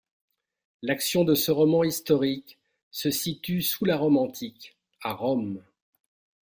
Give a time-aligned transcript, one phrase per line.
[0.81, 2.57] L'action de ce roman historique
[2.89, 5.61] se situe sous la Rome antique, à Rome.